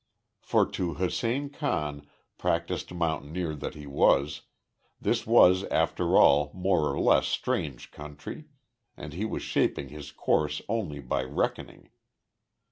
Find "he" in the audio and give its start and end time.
3.75-3.85, 9.13-9.25